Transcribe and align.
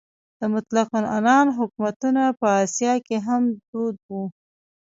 د 0.39 0.41
مطلق 0.53 0.89
العنان 1.01 1.47
حکومتونه 1.57 2.23
په 2.39 2.47
اسیا 2.63 2.93
کې 3.07 3.17
هم 3.27 3.43
دود 3.69 3.95
وو. 4.09 4.23